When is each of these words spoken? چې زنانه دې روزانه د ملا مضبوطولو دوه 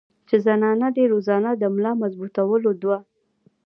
چې 0.27 0.35
زنانه 0.45 0.87
دې 0.95 1.05
روزانه 1.13 1.51
د 1.55 1.63
ملا 1.75 1.91
مضبوطولو 2.01 2.71
دوه 2.81 2.97